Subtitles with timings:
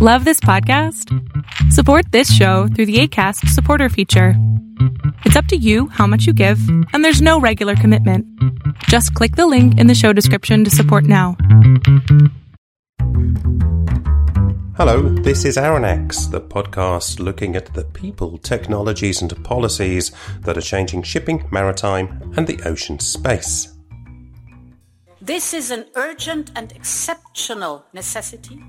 [0.00, 1.12] Love this podcast?
[1.72, 4.34] Support this show through the ACAST supporter feature.
[5.24, 6.60] It's up to you how much you give,
[6.92, 8.24] and there's no regular commitment.
[8.84, 11.36] Just click the link in the show description to support now.
[14.76, 20.12] Hello, this is Aaron X, the podcast looking at the people, technologies, and policies
[20.42, 23.72] that are changing shipping, maritime, and the ocean space.
[25.20, 28.62] This is an urgent and exceptional necessity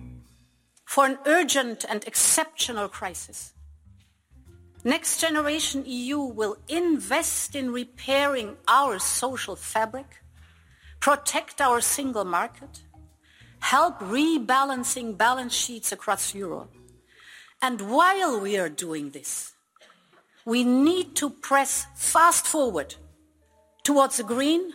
[0.90, 3.54] for an urgent and exceptional crisis.
[4.84, 10.08] Next Generation EU will invest in repairing our social fabric,
[11.00, 12.82] protect our single market,
[13.60, 16.74] help rebalancing balance sheets across Europe.
[17.62, 19.54] And while we are doing this,
[20.44, 22.96] we need to press fast forward
[23.84, 24.74] towards a green,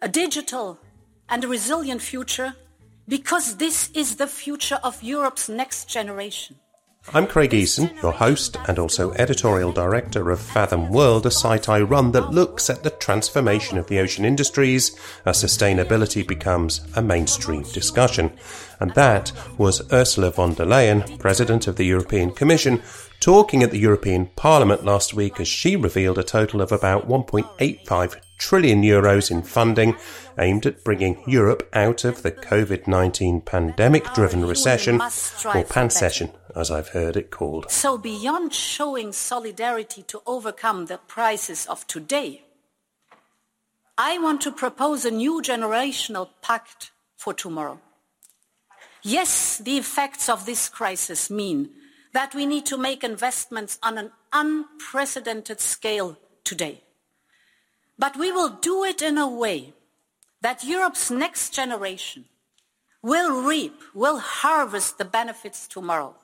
[0.00, 0.78] a digital,
[1.28, 2.54] and a resilient future
[3.08, 6.56] because this is the future of Europe's next generation.
[7.14, 11.80] I'm Craig Eason, your host and also editorial director of Fathom World, a site I
[11.80, 17.62] run that looks at the transformation of the ocean industries as sustainability becomes a mainstream
[17.62, 18.36] discussion.
[18.78, 22.82] And that was Ursula von der Leyen, President of the European Commission,
[23.20, 28.20] talking at the European Parliament last week as she revealed a total of about 1.85
[28.38, 29.96] trillion euros in funding
[30.38, 35.00] aimed at bringing Europe out of the COVID 19 pandemic driven ah, recession,
[35.54, 37.70] or pansession, as I've heard it called.
[37.70, 42.42] So, beyond showing solidarity to overcome the crisis of today,
[43.98, 47.80] I want to propose a new generational pact for tomorrow.
[49.02, 51.70] Yes, the effects of this crisis mean
[52.12, 56.82] that we need to make investments on an unprecedented scale today.
[57.98, 59.72] But we will do it in a way
[60.40, 62.24] that Europe's next generation
[63.02, 66.14] will reap, will harvest the benefits tomorrow.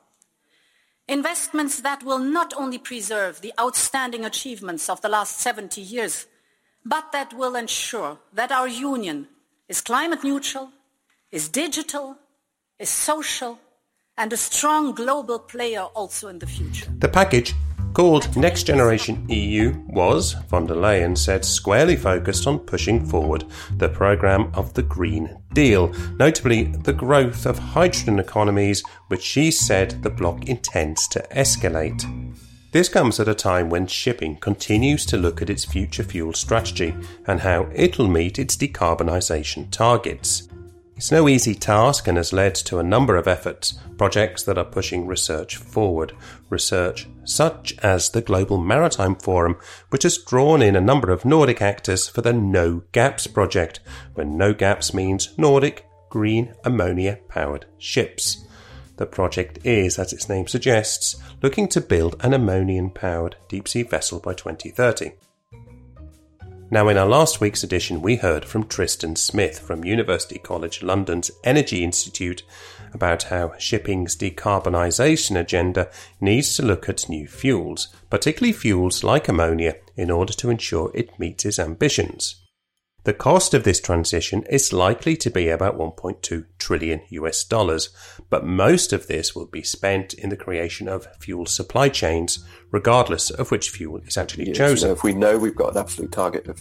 [1.07, 6.25] Investments that will not only preserve the outstanding achievements of the last 70 years,
[6.83, 9.27] but that will ensure that our union
[9.67, 10.69] is climate neutral,
[11.31, 12.15] is digital,
[12.79, 13.59] is social,
[14.17, 16.89] and a strong global player also in the future.
[16.99, 17.53] The package
[17.95, 23.45] called Next Generation EU was, von der Leyen said, squarely focused on pushing forward
[23.77, 25.87] the programme of the Green Deal,
[26.19, 32.03] notably the growth of hydrogen economies, which she said the bloc intends to escalate.
[32.73, 36.93] This comes at a time when shipping continues to look at its future fuel strategy
[37.27, 40.49] and how it'll meet its decarbonisation targets.
[40.95, 44.63] It's no easy task and has led to a number of efforts, projects that are
[44.63, 46.13] pushing research forward.
[46.49, 49.57] Research such as the Global Maritime Forum,
[49.89, 53.81] which has drawn in a number of Nordic actors for the No Gaps project,
[54.13, 58.45] where No Gaps means Nordic green ammonia powered ships.
[58.95, 63.83] The project is, as its name suggests, looking to build an ammonia powered deep sea
[63.83, 65.11] vessel by 2030.
[66.71, 71.29] Now, in our last week's edition, we heard from Tristan Smith from University College London's
[71.43, 72.41] Energy Institute
[72.91, 79.75] about how shipping's decarbonisation agenda needs to look at new fuels, particularly fuels like ammonia,
[79.95, 82.44] in order to ensure it meets its ambitions.
[83.05, 87.89] The cost of this transition is likely to be about 1.2 trillion US dollars,
[88.31, 93.29] but most of this will be spent in the creation of fuel supply chains, regardless
[93.29, 94.87] of which fuel is actually yes, chosen.
[94.87, 96.59] You know, if we know we've got an absolute target of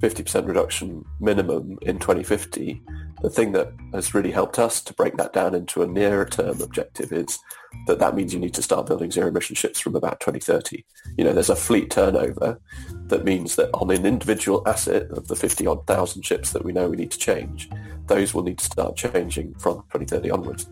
[0.00, 2.82] 50% reduction minimum in 2050,
[3.20, 6.60] the thing that has really helped us to break that down into a nearer term
[6.60, 7.38] objective is
[7.86, 10.84] that that means you need to start building zero emission ships from about 2030.
[11.16, 12.60] You know, there's a fleet turnover
[13.06, 16.72] that means that on an individual asset of the 50 odd thousand ships that we
[16.72, 17.68] know we need to change,
[18.06, 20.66] those will need to start changing from 2030 onwards.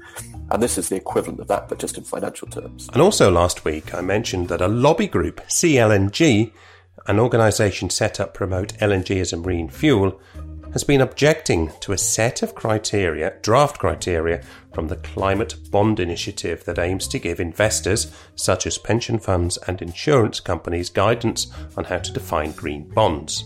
[0.51, 2.89] And this is the equivalent of that, but just in financial terms.
[2.93, 6.53] And also last week, I mentioned that a lobby group, SEA-LNG,
[7.09, 10.21] an organisation set up to promote LNG as a marine fuel,
[10.73, 14.43] has been objecting to a set of criteria, draft criteria,
[14.75, 19.81] from the Climate Bond Initiative that aims to give investors, such as pension funds and
[19.81, 21.47] insurance companies, guidance
[21.79, 23.45] on how to define green bonds.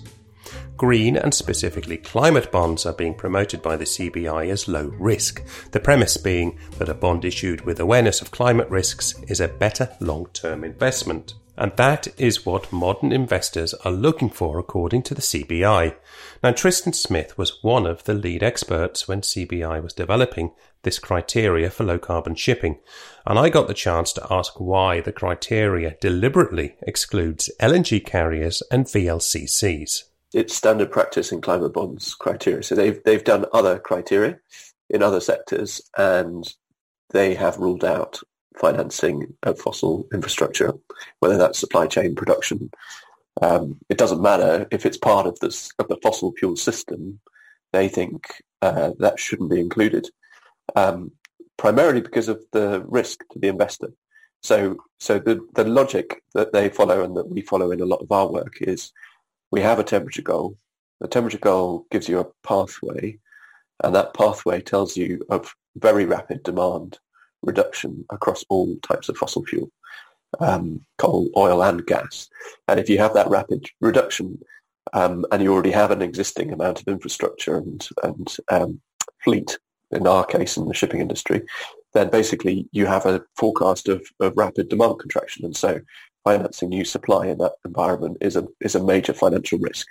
[0.77, 5.79] Green and specifically climate bonds are being promoted by the CBI as low risk, the
[5.79, 10.27] premise being that a bond issued with awareness of climate risks is a better long
[10.33, 11.35] term investment.
[11.61, 15.95] And that is what modern investors are looking for, according to the CBI.
[16.43, 20.53] Now, Tristan Smith was one of the lead experts when CBI was developing
[20.85, 22.79] this criteria for low carbon shipping,
[23.27, 28.87] and I got the chance to ask why the criteria deliberately excludes LNG carriers and
[28.87, 30.05] VLCCs.
[30.33, 32.63] It's standard practice in climate bonds criteria.
[32.63, 34.39] So they've they've done other criteria
[34.89, 36.51] in other sectors, and
[37.11, 38.21] they have ruled out
[38.59, 40.73] financing of fossil infrastructure,
[41.21, 42.71] whether that's supply chain production.
[43.43, 47.21] Um, it doesn't matter if it's part of this of the fossil fuel system.
[47.73, 48.27] They think
[48.63, 50.09] uh, that shouldn't be included,
[50.75, 51.13] um,
[51.57, 53.93] primarily because of the risk to the investor.
[54.43, 58.01] So, so the, the logic that they follow and that we follow in a lot
[58.01, 58.93] of our work is
[59.51, 60.57] we have a temperature goal.
[61.01, 63.19] The temperature goal gives you a pathway,
[63.85, 66.99] and that pathway tells you of very rapid demand
[67.43, 69.71] reduction across all types of fossil fuel,
[70.41, 72.29] um, coal, oil, and gas.
[72.69, 74.39] And if you have that rapid reduction,
[74.93, 78.81] um, and you already have an existing amount of infrastructure and and um,
[79.23, 79.59] fleet,
[79.91, 81.43] in our case in the shipping industry,
[81.93, 85.45] then basically you have a forecast of, of rapid demand contraction.
[85.45, 85.81] And so
[86.25, 89.87] financing new supply in that environment is a, is a major financial risk.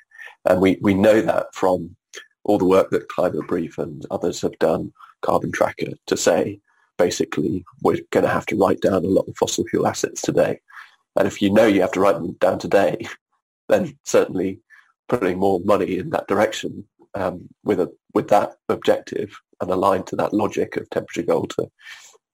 [0.48, 1.96] And we, we know that from
[2.44, 6.60] all the work that Climate Brief and others have done, Carbon Tracker, to say
[7.00, 10.60] basically we're going to have to write down a lot of fossil fuel assets today.
[11.16, 13.07] And if you know you have to write them down today,
[13.69, 14.60] then certainly
[15.07, 16.86] putting more money in that direction
[17.16, 21.69] um, with a with that objective and aligned to that logic of temperature goal to,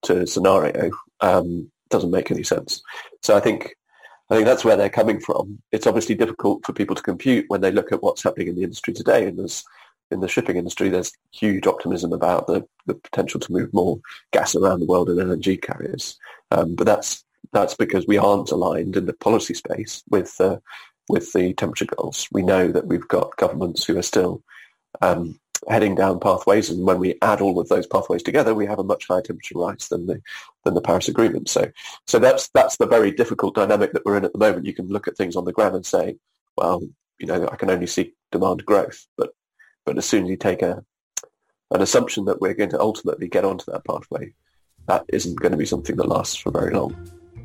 [0.04, 0.92] to scenario
[1.22, 2.82] um, doesn't make any sense.
[3.22, 3.76] So I think
[4.30, 5.62] I think that's where they're coming from.
[5.72, 8.64] It's obviously difficult for people to compute when they look at what's happening in the
[8.64, 9.28] industry today.
[9.28, 9.64] And there's
[10.12, 14.00] in the shipping industry, there's huge optimism about the, the potential to move more
[14.32, 16.18] gas around the world in LNG carriers.
[16.52, 20.58] Um, but that's that's because we aren't aligned in the policy space with uh,
[21.10, 22.28] with the temperature goals.
[22.32, 24.44] We know that we've got governments who are still
[25.02, 28.80] um, heading down pathways, and when we add all of those pathways together, we have
[28.80, 30.22] a much higher temperature rise than the
[30.64, 31.50] than the Paris Agreement.
[31.50, 31.72] So,
[32.08, 34.66] so that's that's the very difficult dynamic that we're in at the moment.
[34.66, 36.18] You can look at things on the ground and say,
[36.58, 36.82] well,
[37.20, 39.32] you know, I can only see demand growth, but
[39.86, 40.84] but as soon as you take a
[41.72, 44.34] an assumption that we're going to ultimately get onto that pathway,
[44.88, 46.96] that isn't going to be something that lasts for very long.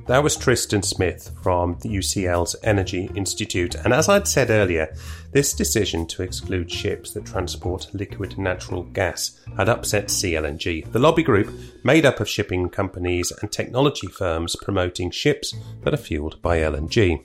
[0.06, 3.76] That was Tristan Smith from the UCL's Energy Institute.
[3.76, 4.92] And as I'd said earlier,
[5.30, 11.22] this decision to exclude ships that transport liquid natural gas had upset SEA-LNG, the lobby
[11.22, 11.54] group
[11.84, 17.24] made up of shipping companies and technology firms promoting ships that are fueled by LNG.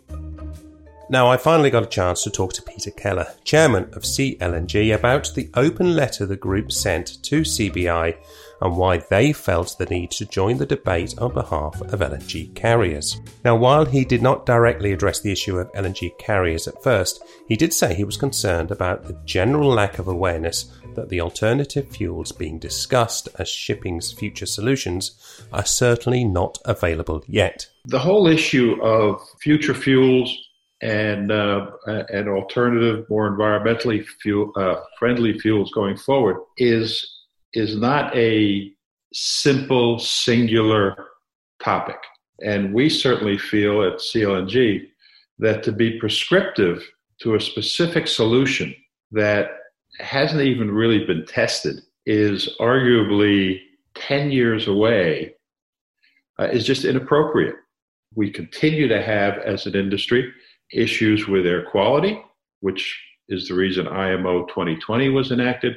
[1.08, 5.32] Now, I finally got a chance to talk to Peter Keller, chairman of SEA-LNG, about
[5.36, 8.18] the open letter the group sent to CBI
[8.62, 13.22] and why they felt the need to join the debate on behalf of LNG carriers.
[13.44, 17.56] Now, while he did not directly address the issue of LNG carriers at first, he
[17.56, 22.32] did say he was concerned about the general lack of awareness that the alternative fuels
[22.32, 27.70] being discussed as shipping's future solutions are certainly not available yet.
[27.84, 30.45] The whole issue of future fuels
[30.86, 31.72] and uh,
[32.28, 37.24] alternative, more environmentally fuel, uh, friendly fuels going forward is
[37.54, 38.72] is not a
[39.12, 40.96] simple, singular
[41.64, 41.98] topic.
[42.44, 44.88] And we certainly feel at SEA-LNG
[45.40, 46.84] that to be prescriptive
[47.22, 48.76] to a specific solution
[49.12, 49.52] that
[50.00, 53.62] hasn't even really been tested is arguably
[53.96, 55.34] 10 years away
[56.40, 57.56] uh, is just inappropriate.
[58.14, 60.34] We continue to have, as an industry,
[60.72, 62.22] issues with air quality,
[62.62, 65.76] which is the reason IMO 2020 was enacted,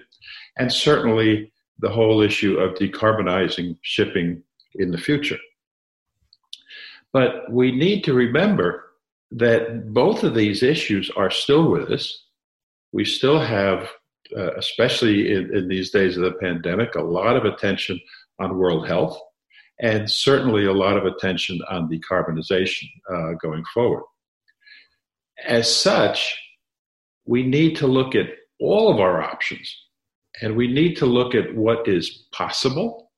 [0.59, 4.43] and certainly the whole issue of decarbonizing shipping
[4.75, 5.39] in the future.
[7.13, 8.85] But we need to remember
[9.31, 12.27] that both of these issues are still with us.
[12.93, 13.89] We still have,
[14.37, 18.01] uh, especially in, in these days of the pandemic, a lot of attention
[18.39, 19.19] on world health
[19.81, 24.03] and certainly a lot of attention on decarbonization uh, going forward.
[25.47, 26.37] As such,
[27.27, 28.27] we need to look at
[28.61, 29.75] all of our options
[30.41, 33.11] and we need to look at what is possible.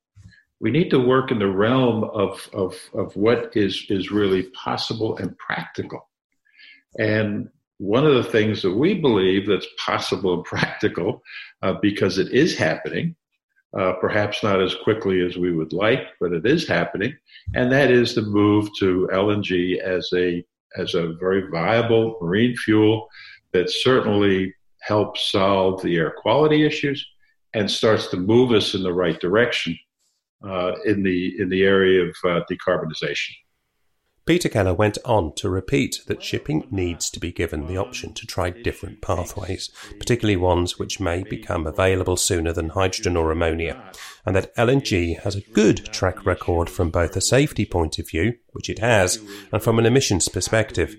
[0.59, 5.17] We need to work in the realm of, of, of what is, is really possible
[5.17, 6.07] and practical.
[6.99, 11.23] And one of the things that we believe that's possible and practical,
[11.63, 13.15] uh, because it is happening,
[13.77, 17.15] uh, perhaps not as quickly as we would like, but it is happening,
[17.55, 20.45] and that is the move to LNG as a
[20.77, 23.07] as a very viable marine fuel
[23.53, 27.05] that certainly helps solve the air quality issues
[27.53, 29.77] and starts to move us in the right direction
[30.47, 33.31] uh, in the in the area of uh, decarbonization.
[34.31, 38.25] Peter Keller went on to repeat that shipping needs to be given the option to
[38.25, 39.69] try different pathways,
[39.99, 43.91] particularly ones which may become available sooner than hydrogen or ammonia,
[44.25, 48.37] and that LNG has a good track record from both a safety point of view,
[48.51, 49.21] which it has,
[49.51, 50.95] and from an emissions perspective.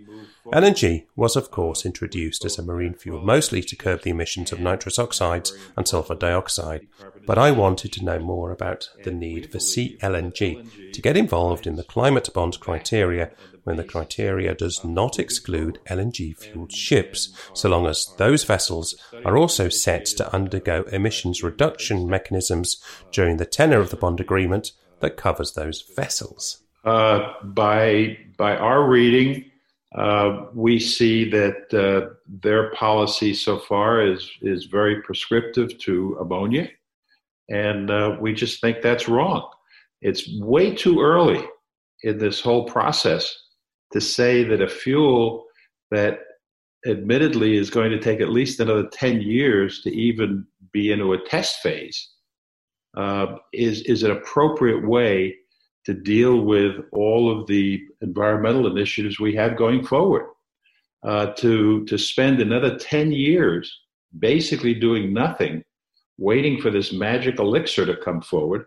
[0.47, 4.59] LNG was, of course, introduced as a marine fuel mostly to curb the emissions of
[4.59, 6.87] nitrous oxides and sulfur dioxide,
[7.27, 11.77] but I wanted to know more about the need for SEA-LNG to get involved in
[11.77, 13.31] the climate bond criteria
[13.65, 19.37] when the criteria does not exclude LNG fueled ships, so long as those vessels are
[19.37, 22.83] also set to undergo emissions reduction mechanisms
[23.13, 26.63] during the tenor of the bond agreement that covers those vessels.
[26.85, 29.45] Uh, by by our reading,
[29.97, 36.69] uh, we see that uh, their policy so far is is very prescriptive to ammonia,
[37.51, 39.49] and uh, we just think that's wrong.
[40.01, 41.45] It's way too early
[42.03, 43.37] in this whole process
[43.93, 45.45] to say that a fuel
[45.91, 46.21] that
[46.87, 51.29] admittedly is going to take at least another 10 years to even be into a
[51.29, 52.09] test phase
[52.97, 55.35] uh, is, is an appropriate way
[55.85, 60.27] to deal with all of the environmental initiatives we have going forward.
[61.05, 63.81] Uh, to, to spend another 10 years
[64.21, 65.65] basically doing nothing,
[66.17, 68.67] waiting for this magic elixir to come forward,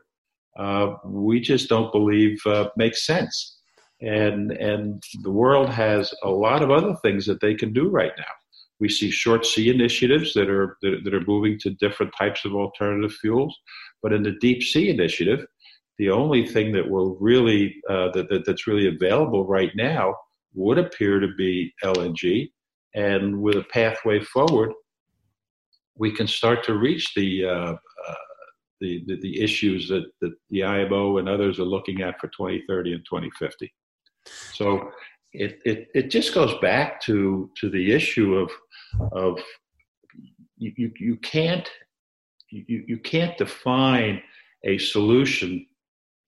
[0.57, 3.59] uh, we just don't believe uh, makes sense.
[4.01, 8.11] And, and the world has a lot of other things that they can do right
[8.17, 8.25] now.
[8.81, 12.53] We see short sea initiatives that are, that, that are moving to different types of
[12.53, 13.57] alternative fuels.
[14.03, 15.45] But in the deep sea initiative,
[15.97, 20.15] the only thing that will really uh, that, that, that's really available right now
[20.53, 22.51] would appear to be LNG,
[22.93, 24.71] and with a pathway forward,
[25.97, 28.15] we can start to reach the uh, uh,
[28.81, 32.93] the, the, the issues that, that the IMO and others are looking at for 2030
[32.93, 33.73] and 2050.
[34.53, 34.91] So
[35.31, 38.51] it, it, it just goes back to to the issue of
[39.11, 39.39] of
[40.57, 41.69] you, you can't
[42.49, 44.21] you, you can't define
[44.63, 45.65] a solution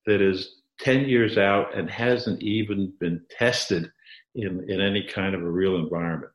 [0.07, 3.91] that is 10 years out and hasn't even been tested
[4.35, 6.31] in, in any kind of a real environment.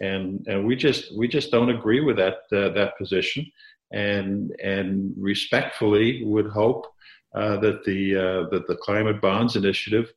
[0.00, 3.44] And, and we just we just don't agree with that uh, that position,
[3.90, 6.86] and and respectfully would hope
[7.34, 10.12] uh, that the uh, that the climate bonds initiative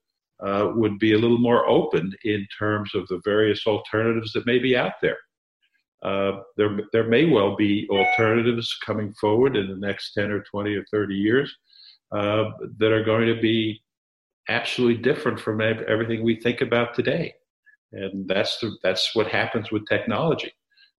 [0.45, 4.59] uh, would be a little more open in terms of the various alternatives that may
[4.59, 5.17] be out there.
[6.03, 10.75] Uh, there there may well be alternatives coming forward in the next ten or twenty
[10.75, 11.57] or thirty years
[12.11, 13.81] uh, that are going to be
[14.49, 17.33] absolutely different from everything we think about today.
[17.93, 20.51] And that's the, that's what happens with technology.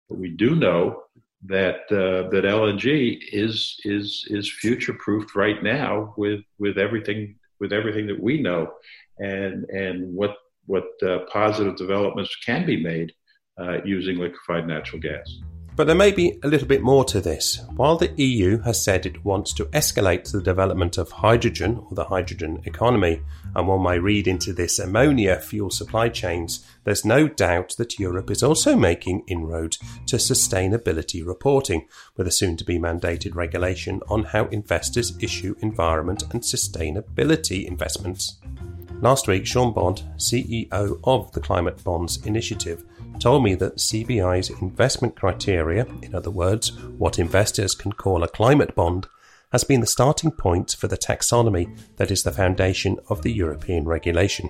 [0.09, 1.03] But we do know
[1.45, 7.73] that uh, that LNG is is is future proofed right now with with everything with
[7.73, 8.71] everything that we know,
[9.19, 13.13] and and what what uh, positive developments can be made
[13.61, 15.41] uh, using liquefied natural gas.
[15.75, 17.61] But there may be a little bit more to this.
[17.77, 22.05] While the EU has said it wants to escalate the development of hydrogen or the
[22.05, 23.23] hydrogen economy,
[23.55, 28.31] and one may read into this ammonia fuel supply chains, there's no doubt that Europe
[28.31, 31.87] is also making inroads to sustainability reporting,
[32.19, 38.37] with a soon to be mandated regulation on how investors issue environment and sustainability investments.
[39.03, 42.85] Last week, Sean Bond, CEO of the Climate Bonds Initiative,
[43.19, 48.77] told me that CBI's investment criteria, in other words, what investors can call a climate
[48.77, 49.09] bond,
[49.51, 53.87] has been the starting point for the taxonomy that is the foundation of the European
[53.87, 54.49] regulation.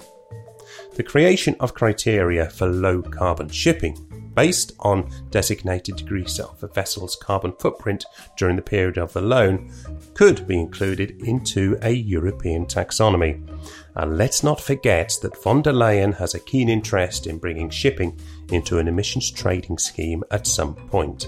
[0.97, 3.97] The creation of criteria for low carbon shipping,
[4.35, 8.05] based on designated degrees of a vessel's carbon footprint
[8.37, 9.73] during the period of the loan,
[10.13, 13.49] could be included into a European taxonomy.
[13.95, 18.19] And let's not forget that von der Leyen has a keen interest in bringing shipping
[18.51, 21.27] into an emissions trading scheme at some point.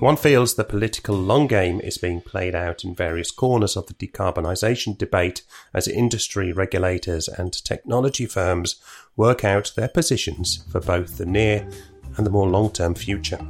[0.00, 3.92] One feels the political long game is being played out in various corners of the
[3.92, 5.42] decarbonisation debate
[5.74, 8.76] as industry regulators and technology firms
[9.14, 11.68] work out their positions for both the near
[12.16, 13.40] and the more long term future.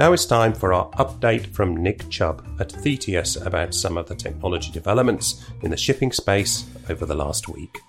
[0.00, 4.14] Now it's time for our update from Nick Chubb at Thetius about some of the
[4.14, 7.80] technology developments in the shipping space over the last week.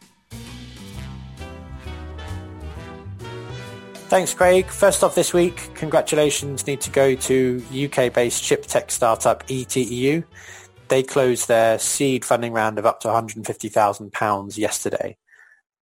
[4.10, 4.66] Thanks, Craig.
[4.66, 10.26] First off this week, congratulations need to go to UK-based ship tech startup ETEU.
[10.90, 15.16] They closed their seed funding round of up to £150,000 yesterday.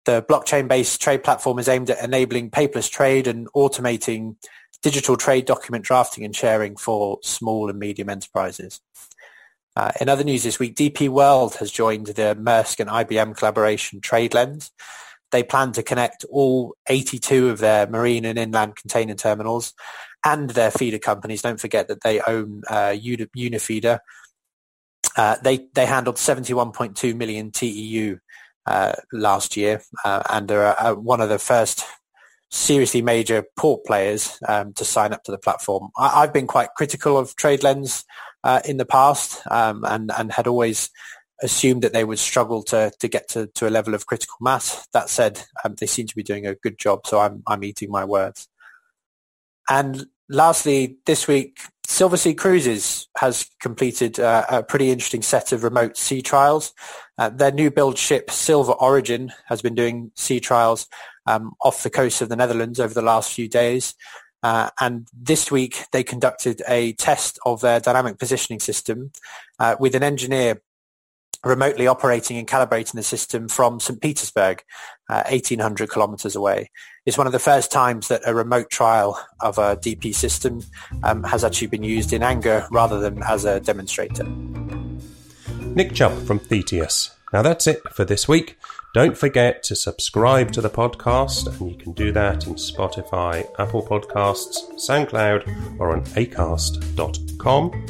[0.07, 4.35] The blockchain-based trade platform is aimed at enabling paperless trade and automating
[4.83, 8.81] digital trade document drafting and sharing for small and medium enterprises.
[9.75, 14.01] Uh, in other news this week, DP World has joined the Maersk and IBM collaboration
[14.01, 14.71] TradeLens
[15.33, 19.75] they plan to connect all 82 of their marine and inland container terminals
[20.25, 21.43] and their feeder companies.
[21.43, 23.99] Don't forget that they own uh, Unifeeder.
[25.17, 28.19] Uh, they they handled 71.2 million TEU
[28.67, 31.85] uh, last year, uh, and are uh, one of the first
[32.51, 35.91] seriously major port players um, to sign up to the platform.
[35.99, 38.05] I, have been quite critical of TradeLens
[38.45, 40.91] uh, in the past um, and, and had always
[41.43, 44.87] assumed that they would struggle to, to get to, to a level of critical mass.
[44.93, 47.91] That said, um, they seem to be doing a good job, so I'm, I'm eating
[47.91, 48.49] my words.
[49.69, 55.97] And lastly, this week, Silversea Cruises has completed uh, a pretty interesting set of remote
[55.97, 56.73] sea trials.
[57.19, 60.89] Uh, their new build ship, Silver Origin, has been doing sea trials
[61.27, 63.95] um, off the coast of the Netherlands over the last few days.
[64.43, 69.11] Uh, and this week they conducted a test of their dynamic positioning system
[69.59, 70.61] uh, with an engineer
[71.45, 74.01] remotely operating and calibrating the system from St.
[74.01, 74.63] Petersburg,
[75.09, 76.71] uh, 1800 kilometers away.
[77.05, 80.63] It's one of the first times that a remote trial of a DP system
[81.05, 84.25] um, has actually been used in anger rather than as a demonstrator.
[85.75, 87.11] Nick Chubb from Thetius.
[87.33, 88.59] Now that's it for this week.
[88.97, 93.83] Don't forget to subscribe to the podcast, and you can do that in Spotify, Apple
[93.83, 97.87] Podcasts, SoundCloud, or on acast.com.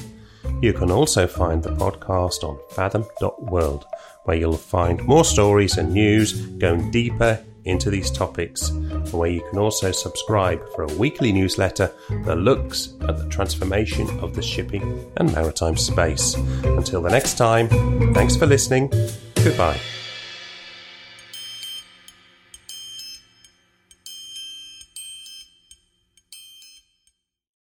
[0.61, 3.85] You can also find the podcast on fathom.world,
[4.25, 9.49] where you'll find more stories and news going deeper into these topics, and where you
[9.49, 11.89] can also subscribe for a weekly newsletter
[12.25, 16.35] that looks at the transformation of the shipping and maritime space.
[16.65, 17.69] Until the next time,
[18.13, 18.91] thanks for listening.
[19.37, 19.79] Goodbye.